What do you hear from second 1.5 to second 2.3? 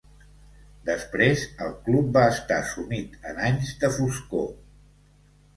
el club va